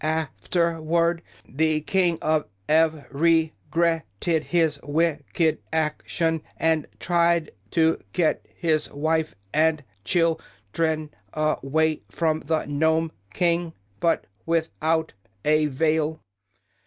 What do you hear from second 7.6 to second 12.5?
to get his wife and chil dren a way from